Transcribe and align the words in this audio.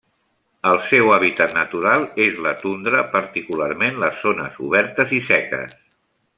El 0.69 0.79
seu 0.85 1.11
hàbitat 1.15 1.53
natural 1.57 2.07
és 2.25 2.41
la 2.47 2.55
tundra, 2.63 3.03
particularment 3.13 4.03
les 4.05 4.19
zones 4.25 4.59
obertes 4.71 5.17
i 5.21 5.25
seques. 5.33 5.81